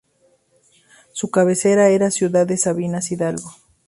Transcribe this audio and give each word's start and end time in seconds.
Su 1.13 1.29
cabecera 1.29 1.89
era 1.89 2.05
la 2.05 2.09
ciudad 2.09 2.47
de 2.47 2.57
Sabinas 2.57 3.11
Hidalgo. 3.11 3.51